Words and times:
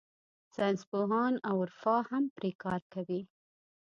ساینسپوهان 0.55 1.33
او 1.49 1.55
عرفا 1.63 1.97
هم 2.09 2.23
پرې 2.35 2.51
کار 2.63 2.81
کوي. 2.93 3.21